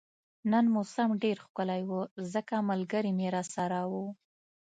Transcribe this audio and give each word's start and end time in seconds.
نن 0.51 0.65
موسم 0.75 1.09
ډیر 1.23 1.37
ښکلی 1.45 1.81
وو 1.89 2.01
ځکه 2.33 2.55
ملګري 2.69 3.11
مې 3.17 3.27
راسره 3.35 3.79
وو 3.91 4.05